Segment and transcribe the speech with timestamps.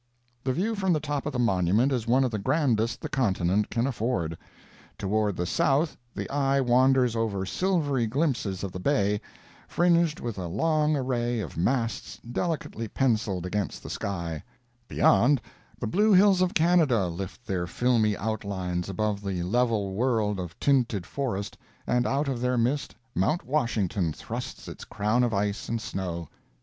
[0.43, 3.69] The view from the top of the monument is one of the grandest the continent
[3.69, 4.35] can afford.
[4.97, 9.21] Toward the south the eye wanders over silvery glimpses of the bay,
[9.67, 14.43] fringed with a long array of masts delicately pencilled against the sky;
[14.87, 15.39] beyond,
[15.79, 21.05] the blue hills of Canada lift their filmy outlines above the level world of tinted
[21.05, 26.27] forest, and out of their midst Mount Washington thrusts it crown of ice and snow.